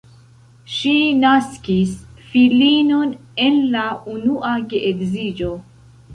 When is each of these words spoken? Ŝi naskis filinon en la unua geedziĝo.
Ŝi 0.75 0.93
naskis 1.17 1.91
filinon 2.31 3.13
en 3.49 3.61
la 3.77 3.85
unua 4.17 4.57
geedziĝo. 4.75 5.55